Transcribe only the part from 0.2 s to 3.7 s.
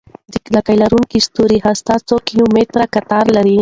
د لکۍ لرونکي ستوري هسته څو کیلومتره قطر لري.